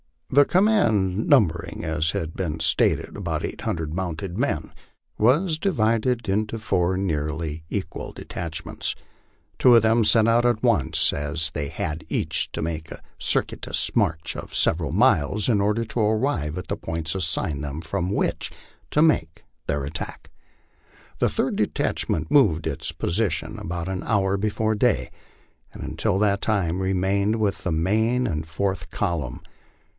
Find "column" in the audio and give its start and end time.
28.89-29.41